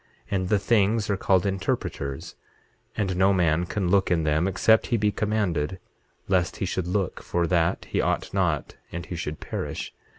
And 0.31 0.49
the 0.49 0.57
things 0.57 1.11
are 1.11 1.15
called 1.15 1.45
interpreters, 1.45 2.33
and 2.97 3.15
no 3.15 3.31
man 3.33 3.67
can 3.67 3.89
look 3.89 4.09
in 4.09 4.23
them 4.23 4.47
except 4.47 4.87
he 4.87 4.97
be 4.97 5.11
commanded, 5.11 5.77
lest 6.27 6.55
he 6.55 6.65
should 6.65 6.87
look 6.87 7.21
for 7.21 7.45
that 7.45 7.85
he 7.85 8.01
ought 8.01 8.33
not 8.33 8.77
and 8.91 9.05
he 9.05 9.15
should 9.15 9.39
perish. 9.39 9.93